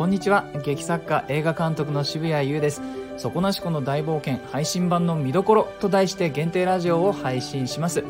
[0.00, 0.46] こんにちは。
[0.64, 2.80] 劇作家映画監督の渋谷優です。
[3.18, 8.02] 底なしこの大冒険配信版の見どころと題して限定ラジオを配信します。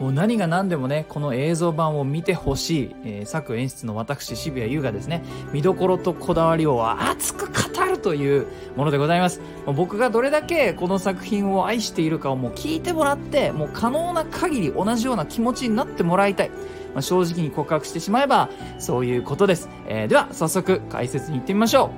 [0.00, 8.46] もう何が何でもねこの映像版を見てほしい、えー、作演出の私渋谷優がですね見どころとこだわりを熱く語という
[8.76, 9.40] ものでございます。
[9.66, 16.50] 僕がどれだけこの作品を愛しているかをもう聞いてもらってもう可能な限り同じような気持ちになってもらいたい。
[16.94, 18.48] まあ、正直に告白してしまえば
[18.78, 21.90] そういうことです、えー、では早速解説に行ってみましょ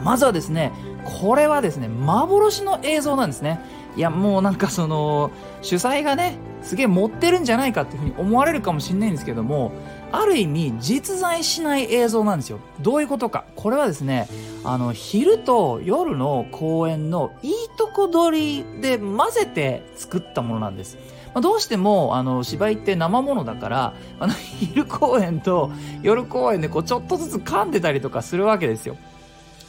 [0.00, 0.04] う。
[0.04, 0.72] まずはですね
[1.04, 3.58] これはですね幻の映像なんですね。
[3.96, 5.32] いやもうなんかその
[5.62, 9.72] 主催がねすげえ持ってるんじゃないかっていうふうに思われるかもしれないんですけども
[10.20, 14.28] ある意味実在しない映像なんですよどういうことかこれはですね
[14.64, 20.98] あの昼と夜の公演のいいとこ取りで混ぜて作ったものなんです
[21.34, 28.96] まあ、どうしてもあの芝居って生ものだからあの昼公演と夜公演でこうちょっとずつ噛んでたりとかするわけですよ。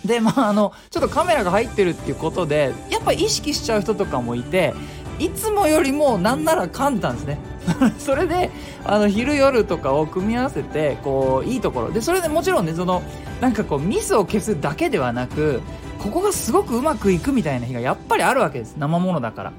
[0.05, 4.75] でまああのちょっとカメラが入ってるっていうことでやっぱ意識しちゃう人とかもいて
[5.17, 7.39] いつもよりもなんなら噛んだんですね。
[7.97, 8.51] それで
[8.83, 11.91] あの昼夜とかを組み合わせてこういいところ。
[11.91, 13.01] でそれでもちろんねその
[13.41, 15.61] なんかこうミスを消すだけではなく
[15.99, 18.75] ここがすごくうまくいくみたいな日がやっぱりあるわけです。
[18.77, 19.53] 生ものだから。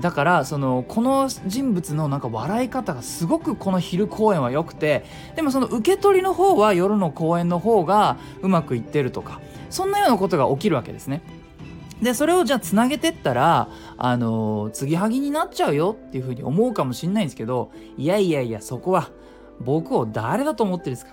[0.00, 5.04] だからそのこの人物のなんか笑い方がすごくこの昼公演は良くて
[5.36, 9.40] でもその受け取りの方は夜の公演の方がうまくいってるとか
[9.70, 11.22] そんなようなことが起きるわけですね。
[12.02, 19.10] でそれをじゃあつなげてったらあの継ぎはぎになっちゃうよっていうふうに思うかもしんないんですけどいやいやいやそこは
[19.60, 21.12] 僕を誰だと思ってるんですか？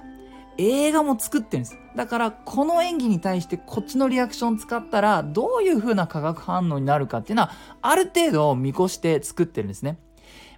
[0.58, 1.78] 映画も作ってるんです。
[1.96, 9.98] だからこの演技に対してこっちのリアクション使ったらどういう風な化学反応になるかっていうのはある程度見越して作ってるんですね。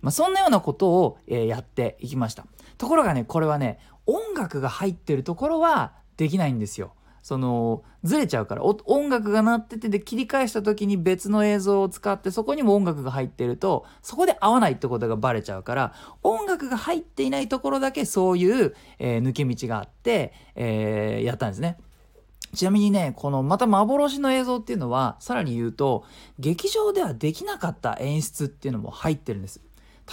[0.02, 2.46] まあ、そんなようなことを、え、やっていきました。
[2.78, 6.94] ところがねこれはね音楽が入ってるところはできないんですよ。
[7.26, 21.80] そのずれちゃうから音楽が鳴っててで切り返した時に別の映像を使ってそこにも音楽が入ってるとそこで合わないってことがバレちゃうから音楽が入っていないところだけそういう、えー、抜け道があって、えー、やったんですね。
[22.54, 26.06] ちなみにね、このまた幻の映像っていうのは、さらに言うと、
[26.40, 29.65] 劇場ではできなかった演出っていうのも入ってるんです。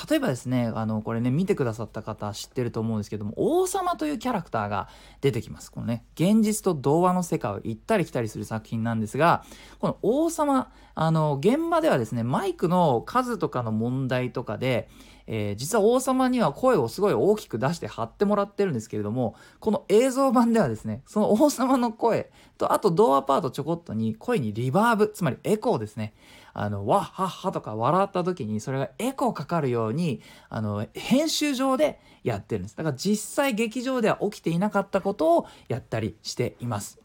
[0.09, 4.89] 例えばですねあのこれね見てくださった方知ってると思うんですけども王様というキャラクターが
[5.21, 5.71] 出てきます。
[5.71, 9.45] このね現実と童話の世界を行ったり来たりする作品なんですが
[9.81, 14.89] この王様あの現場ではですねマイクの数とかの問題とかで
[15.27, 26.15] えー、実は王様には声をすごい大きく出して貼ってもらってるんですけれどもこの映像版ではですねその王様の声とあと童話パートちょこっとに声にリバーブつまりエコーですね。
[26.55, 32.77] あの、わっはっはとか笑った時にそれがエコーかかるように、あの、編集上でやってるんです。
[32.77, 36.99] だから実際劇場では起きていなかったことをやったりしています。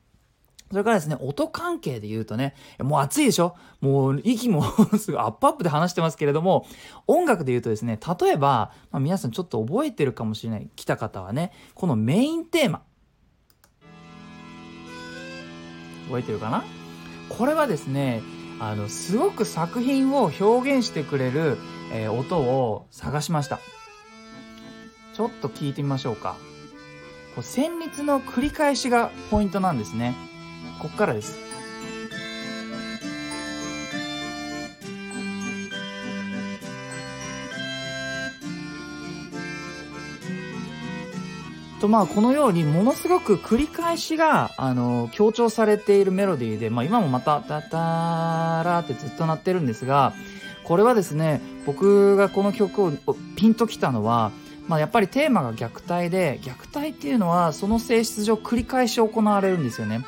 [0.70, 3.56] それからですね、音関係で言うとね、もう暑いでしょ？
[3.80, 4.64] もう息も
[5.00, 6.68] すぐアップアップで話してますけれども、
[7.08, 12.82] 音楽で言うとですね、例えば、まあ、皆さんちょっと覚えてるかもしれない、来た方はね、このメインテーマ。
[16.08, 16.66] 覚えてるかな？
[17.30, 18.22] これはですね、
[18.60, 21.58] あのすごく作品を表現してくれる、
[21.94, 23.60] えー、音を探しました。
[25.14, 26.36] ちょっと聞いてみましょうか。
[27.36, 30.16] こう旋律の繰り返しがポイントなんですね。
[30.80, 31.47] こっからです。
[41.80, 50.14] とまあこのようにものすごく繰り返しがあの強調されているメロディーで、まあ、今もまた「タタラ」ってずっと鳴ってるんですが
[50.64, 52.94] これはですね僕がこの曲を
[53.36, 54.32] ピンときたのは、
[54.68, 60.04] まあ、やっぱりテーマが虐待で虐待っていうのはその性質上繰り返し行われるんですよね。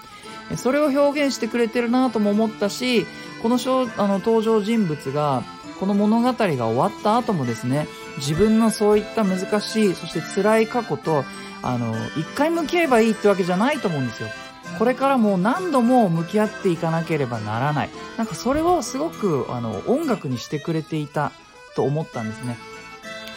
[0.58, 3.06] それを表現してくれてるなとも思ったし
[3.44, 3.58] この
[3.98, 5.44] あの登場人物が
[5.80, 7.88] この物語が終わった後もですね
[8.18, 11.24] 自分のそういった難しいそして辛い過去と
[11.62, 14.30] あの一回向き合えばいいってわけじゃないと思うんですよ。
[14.78, 17.90] これからも何度も向き合っていかなければならない。
[18.18, 21.32] なんかそれをすごくあの音楽にしてくれていた
[21.76, 22.58] と思ったんですね、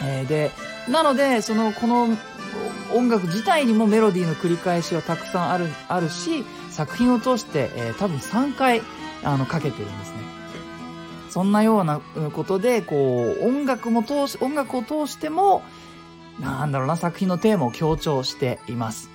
[0.03, 0.51] えー、で
[0.89, 2.09] なのでそのこの
[2.93, 8.81] 音楽自体にもメロディーの繰り返しはたくさんあるあるし作品を通して、えー、多分3回
[9.23, 10.17] あのかけてるんですね。
[11.29, 11.99] そんなような
[12.33, 15.63] ことでこう音楽も通し音楽を通しても
[16.39, 19.09] なんだろうな、作品のテーマを強調しています。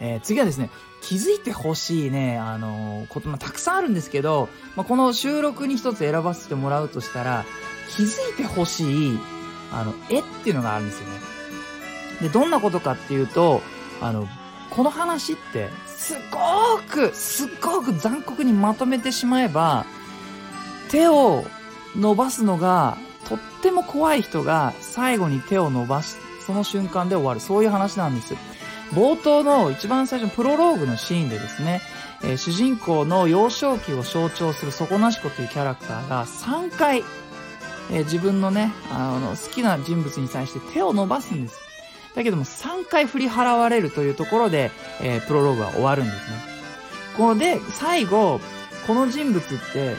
[0.00, 0.70] えー、次はですね、
[1.02, 7.44] 気づいてほしいね、あのー、こと、まあ、たくさんあるんですけど、まあ、この収録に一つ選ばせてもらうとしたら、
[7.90, 9.18] 気づいてほしい、
[9.72, 11.14] あの、絵っていうのがあるんですよね。
[12.22, 13.62] で、どんなことかっていうと、
[14.00, 14.28] あの、
[14.70, 19.86] この話ってすごくすっごく残酷にまとめてしまえば
[20.90, 21.44] 手を
[21.96, 27.40] 伸ばすのがとっても怖い人が最後に手を伸ばしその瞬間で終わる。
[27.40, 28.34] そういう話なんです。
[28.92, 31.80] 冒頭の一番最初のプロローグのシーンでですね、
[32.22, 37.02] えー、主人公の幼少期を象徴する底なし子というキャラクターが3回、
[37.90, 41.58] えー、自分のねあの好きな人物に対して手を伸ばすんです。
[42.14, 44.70] だけども3回振り払われるというところで、
[45.02, 46.36] えー、プロローグは終わるんですね。
[47.16, 48.40] これで最後
[48.86, 49.42] この人物っ
[49.72, 49.96] て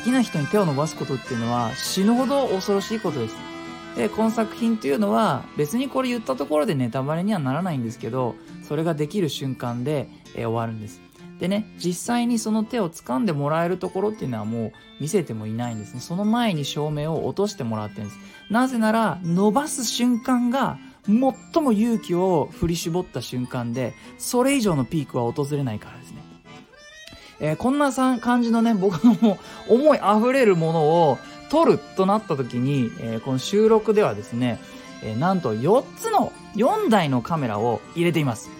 [0.00, 3.36] 好きな人に手を伸ばすことっていうのは死ぬほど恐ろしいことです。
[3.96, 11.02] でこの作品っていうのは別にこれ言ったところでネタバレにはならないんですけどそれができる瞬間で、えー、終わるんです。
[11.38, 16.00] でね実際にその手を掴んでもらえるところっていうのはもう見せてもいないんですね。
[16.00, 18.18] その前に照明を落としてもらってるんです。
[18.48, 25.99] なぜなら伸ばす瞬間が最も勇気を振り絞った瞬間でそれ以上のピークは訪れないから。
[27.40, 29.38] えー、こんな感じのね僕の
[29.68, 31.18] 思い溢れるものを
[31.50, 34.60] 撮るとなった時に、えー、この収録ではですね、
[35.02, 38.50] えー、なんと4つの4台のカメラを入れています。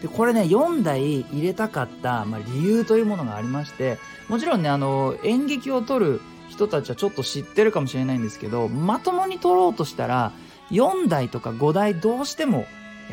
[0.00, 10.32] でこれね4台入れたかった、まあ、理由というものがありましてもちろんねあの演劇を撮る人たちはちょっと知ってるかもしれないんですけどまともに撮ろうとしたら
[10.72, 12.66] 4台とか5台どうしても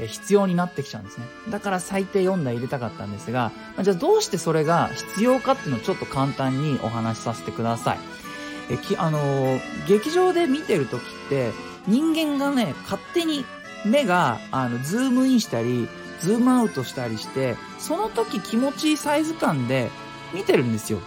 [0.07, 1.25] 必要になってきちゃうんですね。
[1.49, 3.51] だから最低4台入れたかったんですが、
[3.81, 7.99] じゃあどうしてそれが必要かっていうのをちょっと簡単にお話しさせてください。
[8.71, 11.51] えきあのー、劇場で見てる時って
[11.87, 13.45] 人間がね、勝手に
[13.85, 15.87] 目があのズームインしたり、
[16.21, 19.89] ズームアウトしたりして、その時気持ちいいサイズ感で
[20.33, 20.99] 見てるんですよ。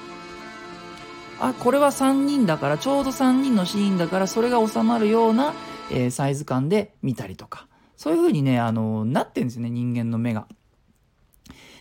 [1.41, 5.55] あ、これは3人だから、ちょうど3人のシーンだから、それが収まるような、
[5.91, 7.67] えー、サイズ感で見たりとか。
[8.03, 10.49] そういう風にね、あの、なってんですよね、人間の目が。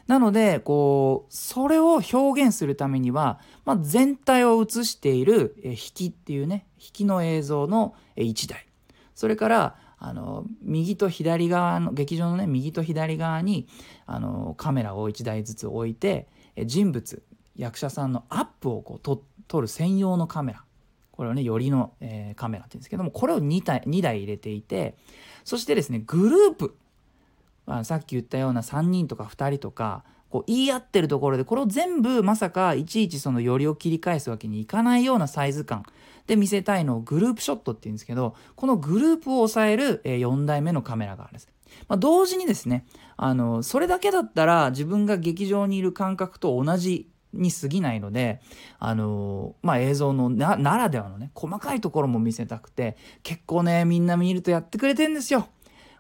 [0.05, 8.67] なので、こう、それを表現するためには、まあ、全体を映している、引きっていうね、引きの映像の、1台。
[9.15, 13.67] それから、あの、右と左側の、劇場のね、右と左側に、
[14.05, 16.27] あの、カメラを1台ずつ置いて、
[16.67, 17.23] 人物、
[17.55, 20.63] 役者さんのアップをこう撮る専用のカメラ。
[21.11, 24.95] これをね、よりの、えー、カメラって言うんですけども、これを2台 ,2 台入れていて、
[25.43, 26.75] そしてですね、グループ。
[27.65, 35.83] あ、さっき言ったような3人とか2人とか、こう言い合ってるところで、これを全部まさかいちいちそのよりを切り返すわけにいかないようなサイズ感
[36.25, 41.49] で見せたいのをグループショットって言うんですけど、このグループを抑える4台目のカメラがあるんです。
[41.87, 42.85] まあ、同時にですね、
[43.17, 48.41] あの、それだけだったら自分が劇場にいる感覚と同じに過ぎないので、
[48.79, 55.47] あの、まあ、映像のならではのね、細かいところも見せたくて、結構ね、みんな見るとやってくれてんですよ。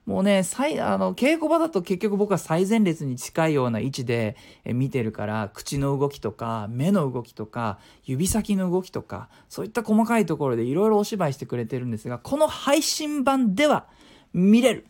[0.05, 0.43] もうね、
[0.79, 4.35] あの、稽古場だと結局僕は最前列に近いような位置で
[4.65, 13.85] 見てるから、口の動きとか、目の動きとか、指先の動きとか、そういった細かいところでいろいろお芝居してくれてるんですが、この配信版では
[14.33, 14.87] 見れる。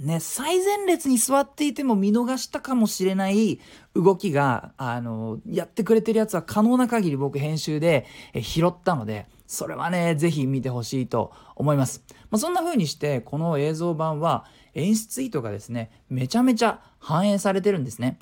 [0.00, 3.60] ね、最前列に座っていても見逃したかもしれない
[3.94, 8.06] 動きが、あの、やってくれてるやつは可能な限り僕編集で
[8.40, 12.04] 拾ったので、それはね、ぜひ見てほしいと思います。
[12.30, 18.18] まあ、そんな風にして、この映像版は演出意図がですね、めちゃめちゃ反映されてるんですね。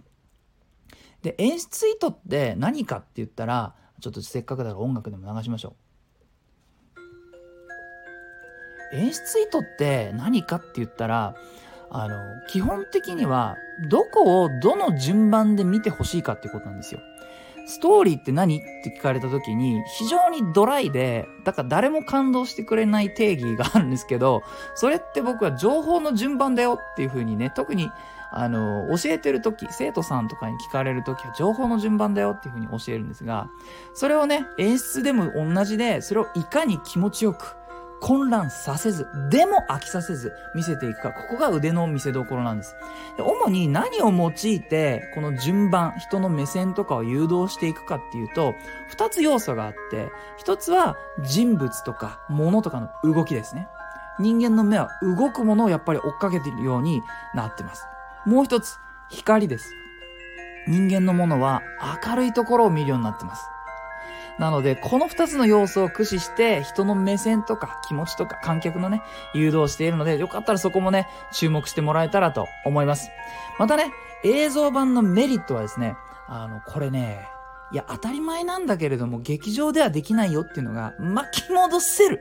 [1.22, 5.86] で、演出意図って何かって言ったら、ちょっとせっかくだから音楽でも流しましょう。
[8.96, 11.34] 演出意図って何かって言ったら、
[11.90, 13.56] あの、基本的には、
[13.88, 17.00] どこをどの順番で見てほしいかっていうことなんですよ。
[17.66, 24.42] ストーリーって何って聞かれた時に、非常にドライで、だから誰も感動してくれない定義があるんですけど、
[24.76, 27.90] それって僕は情報の順番だよっていう風にね、特に、
[28.30, 33.48] あの、教えてる時、生徒さんとかに聞かれる時は情報の順番だよっていう風に教えるんですが、
[33.94, 37.56] それをね、演出でも同じで、それをいかに気持ちよく、
[38.00, 42.76] 混乱させず、でも飽きさせず見せていくか、ここが腕の見せ所なんです。
[43.16, 48.54] で主に何を用いて、この順番、人の目線とかを誘導していくかっていうと、
[48.88, 53.68] 二つ要素があって、一つは人物とか物とかの動きですね。
[54.18, 57.02] 人間の目は動くものをやっぱり追っかけているように
[57.34, 57.86] なってます。
[58.24, 59.72] もう一つ、光です。
[60.68, 61.62] 人間のものは
[62.04, 63.42] 明るいところを見るようになってます。
[64.38, 69.02] なので、この二つの要素を駆使して、人の目線とか気持ちとか観客のね、
[69.34, 73.10] 誘導しているので、よかったらそこもね、注目してもらえたらと思います。
[73.58, 73.92] またね、
[74.24, 75.96] 映像版のメリットはですね、
[76.28, 77.26] あの、これね、
[77.72, 82.20] いや、当たり前なんだけれども、劇場ではできないよっていうのが、巻き戻せる。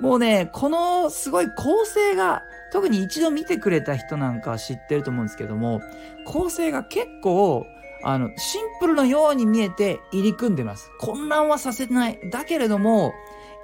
[0.00, 5.80] もうね、このすごい構成が特に一度見てくれた人なんかは知ってると思うんですけども、
[6.24, 7.66] 構成が結構、
[8.02, 10.90] あの、シンプルのように見えて入り組んでます。
[11.00, 12.18] 混乱はさせない。
[12.30, 13.14] だけれども、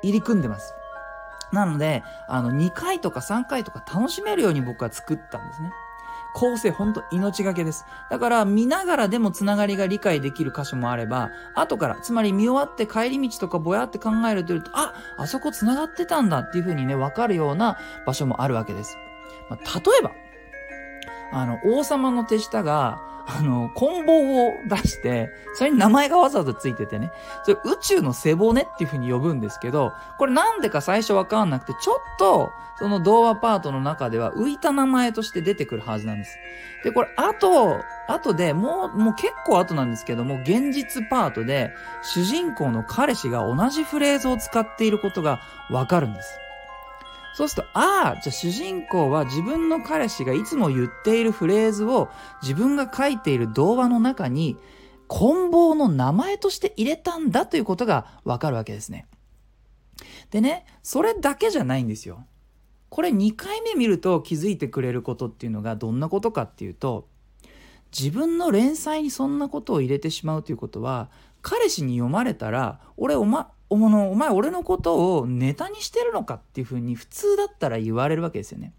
[0.03, 0.75] 入り組んでます。
[1.53, 5.71] なので、あの、2回とか3回とか楽しめるように僕は作ったんですね。
[6.35, 7.85] 構成ほんと命がけです。
[8.11, 18.97] だから見ながらでもつながりが理解できる箇所もあれば、後から、つまり見終わって帰り道とかぼやって考えるというと、あ、あそこつながってたんだっていう風にね、わかるような場所もあるわけです。
[19.51, 20.12] まあ、例えば、
[21.33, 27.11] あの、王様の手下が、あの、棍棒を出して、それに名前がわざわざついててね、
[27.45, 36.37] それ宇宙の背骨っていう風に呼ぶんですけど、これなんでか最初わかんなくて、ちょっと、その童話パートの中では浮いた名前として出てくるはずなんです。
[36.83, 46.42] で、これ、後、後で、もう、もう結構後なんですけども、現実パートで、主人公の彼氏が同じフレーズを使っていることがわかるんです。
[47.35, 52.09] そうすると、ああ、じゃあ主人公は自分の彼氏がいつも言っているフレーズを
[52.43, 54.57] 自分が書いている童話の中に、
[55.09, 59.07] 棍棒の名前として入れたんだということがわかるわけですね。
[60.31, 62.27] でね、それだけじゃないんですよ。
[62.89, 67.09] これ2回目見ると気づいてくれることっていうのがどんなことかっていうと、
[67.97, 71.11] 自分の連載にそんなことを入れてしまうということは、
[71.43, 78.75] 彼氏に読まれたら、俺おま、おのお前俺のことをネタにしてるのかっていうふうに普通だったら言われるわけですよね。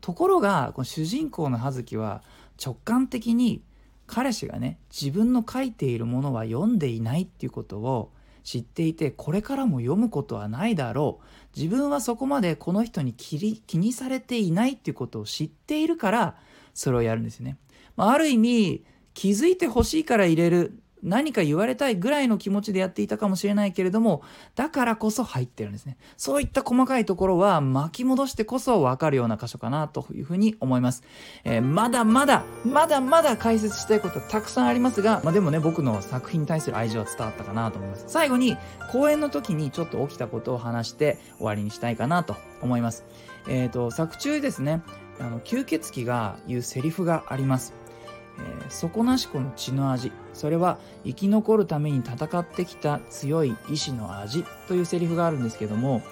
[0.00, 2.22] ところがこの主人公の葉月は
[2.62, 3.62] 直感的に
[4.08, 8.10] 彼氏がね自分の書いているものは読んでいないっていうことを
[8.42, 16.36] 知っていてこれからも読むことはないだろう自分はそこまでこの人に気にされていないっていうことを知っているから
[16.74, 17.58] それをやるんですよね。
[17.96, 18.84] まあ、ある意味
[19.14, 24.22] 気づいてほしいから入れる何か言われたいぐらいの気持ちでやっていたかもしれないけれども、
[24.54, 25.96] だからこそ入ってるんですね。
[26.16, 31.02] そういった細かいところは巻き戻してこそわかるような箇所かなというふうに思います。
[31.44, 38.04] えー、まだまだ、まだまだ解説したいことたくさんありますが、まあ、でもね、僕の作品に対する愛情は伝わったかなと思います。
[38.08, 38.56] 最後に、
[38.90, 43.04] 公演の時にちょっと起きたことを話して終わりにしたいかなと思います。
[43.48, 44.82] えっ、ー、と、作中ですね、
[45.18, 47.81] あの、吸血鬼が言うセリフがあります。
[48.72, 50.12] 底なし子の血の味。
[50.32, 56.02] それは生き残るために戦ってきた強い意志の味というセリフがあるんですけども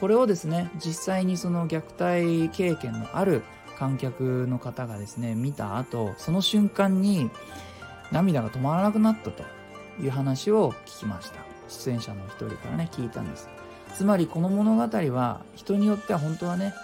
[0.00, 3.42] これをですね実際にその虐待経験のある
[3.78, 7.30] 観客の方がですね見た後その瞬間に
[8.12, 9.42] 涙が止まらなくなったと
[10.02, 11.40] いう話を聞きました。
[11.68, 13.48] 出演者の一人からね聞いたんです。
[13.94, 16.74] つまりこの物語は人によっては本当はね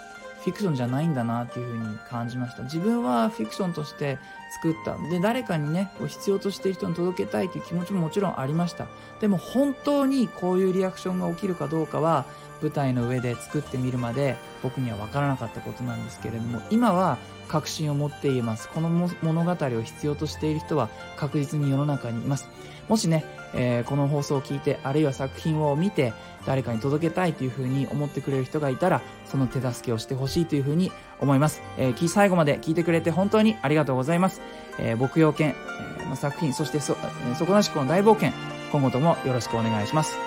[0.47, 2.63] フィクションじゃないんだなっていうふうに感じました。
[2.63, 4.17] 自分はフィクションとして
[4.53, 4.95] 作った。
[5.09, 8.87] で誰かにね必要としている人に届けたいという気持ちももちろんありました。
[9.19, 12.23] でも本当にこういうリアクションが起きるかどうかは
[12.61, 17.17] 舞台の上で作ってみるまで僕には分からなかったことなんですけれども今は
[17.49, 18.69] 確信を持って言えます。
[18.69, 20.87] この物語を必要としている人は
[21.17, 22.47] 確実に世の中にいます。
[22.87, 26.13] もしね、えー、この放送を聞いてあるいは作品を見て
[26.47, 31.61] 誰かに届けたいというふうに思ってくれる人がいたら、その手助けをしてほしいというふうに思います。
[31.77, 34.41] えー、最後まで聞いてくれて本当にありがとうございます。
[34.79, 35.55] えー、牧羊犬、
[35.99, 36.95] えー、作品、そしてそ、
[37.37, 38.31] 底なしこの大冒険、
[38.71, 40.17] 今後ともよろしくお願いします。